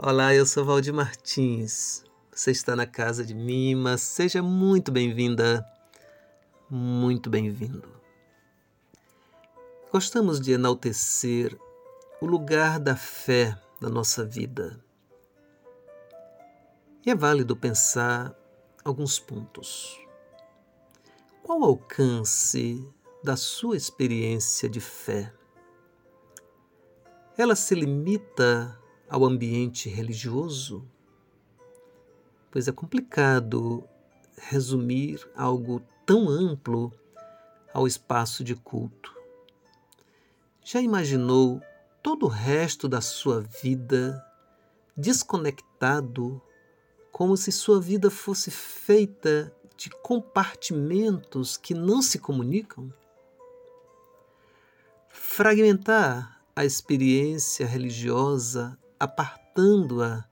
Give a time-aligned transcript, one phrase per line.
[0.00, 2.04] Olá, eu sou Valdir Martins.
[2.30, 3.98] Você está na casa de Mima.
[3.98, 5.66] Seja muito bem-vinda,
[6.70, 8.00] muito bem-vindo.
[9.90, 11.58] Gostamos de enaltecer
[12.20, 14.78] o lugar da fé na nossa vida.
[17.04, 18.32] E é válido pensar
[18.84, 20.00] alguns pontos.
[21.42, 22.88] Qual o alcance
[23.24, 25.34] da sua experiência de fé?
[27.36, 28.78] Ela se limita
[29.08, 30.84] ao ambiente religioso?
[32.50, 33.84] Pois é complicado
[34.36, 36.92] resumir algo tão amplo
[37.72, 39.14] ao espaço de culto.
[40.64, 41.60] Já imaginou
[42.02, 44.24] todo o resto da sua vida
[44.96, 46.40] desconectado,
[47.12, 52.92] como se sua vida fosse feita de compartimentos que não se comunicam?
[55.08, 60.24] Fragmentar a experiência religiosa apartando-a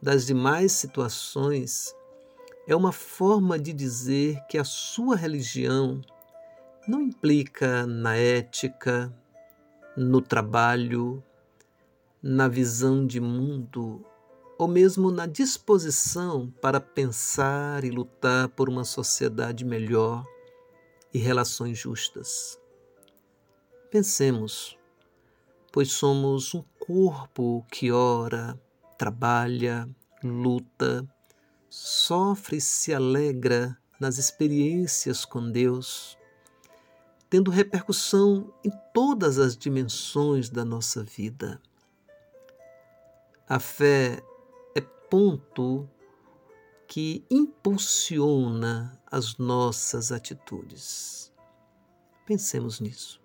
[0.00, 1.94] das demais situações,
[2.66, 6.00] é uma forma de dizer que a sua religião
[6.86, 9.12] não implica na ética,
[9.96, 11.22] no trabalho,
[12.22, 14.04] na visão de mundo
[14.58, 20.24] ou mesmo na disposição para pensar e lutar por uma sociedade melhor
[21.12, 22.58] e relações justas.
[23.90, 24.78] Pensemos,
[25.72, 28.60] pois somos um corpo que ora,
[28.98, 29.88] trabalha,
[30.22, 31.08] luta,
[31.70, 36.18] sofre e se alegra nas experiências com Deus,
[37.30, 41.58] tendo repercussão em todas as dimensões da nossa vida.
[43.48, 44.22] A fé
[44.74, 45.88] é ponto
[46.86, 51.32] que impulsiona as nossas atitudes.
[52.26, 53.23] Pensemos nisso.